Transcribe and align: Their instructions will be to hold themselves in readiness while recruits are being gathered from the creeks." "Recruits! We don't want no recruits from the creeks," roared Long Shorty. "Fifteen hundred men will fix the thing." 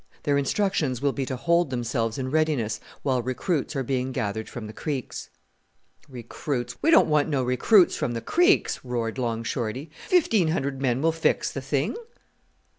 Their 0.23 0.39
instructions 0.39 0.99
will 0.99 1.13
be 1.13 1.27
to 1.27 1.35
hold 1.35 1.69
themselves 1.69 2.17
in 2.17 2.31
readiness 2.31 2.79
while 3.03 3.21
recruits 3.21 3.75
are 3.75 3.83
being 3.83 4.11
gathered 4.11 4.49
from 4.49 4.65
the 4.65 4.73
creeks." 4.73 5.29
"Recruits! 6.09 6.75
We 6.81 6.89
don't 6.89 7.05
want 7.07 7.29
no 7.29 7.43
recruits 7.43 7.95
from 7.95 8.13
the 8.13 8.21
creeks," 8.21 8.83
roared 8.83 9.19
Long 9.19 9.43
Shorty. 9.43 9.91
"Fifteen 10.07 10.47
hundred 10.47 10.81
men 10.81 11.03
will 11.03 11.11
fix 11.11 11.51
the 11.51 11.61
thing." 11.61 11.95